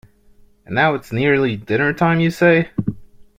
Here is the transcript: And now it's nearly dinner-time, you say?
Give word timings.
And 0.65 0.73
now 0.73 0.95
it's 0.95 1.11
nearly 1.11 1.55
dinner-time, 1.55 2.21
you 2.21 2.31
say? 2.31 2.71